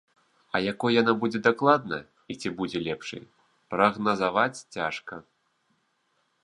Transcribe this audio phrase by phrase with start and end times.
[0.53, 1.99] А якой яна будзе дакладна,
[2.33, 3.23] і ці будзе лепшай,
[3.75, 5.13] прагназаваць цяжка.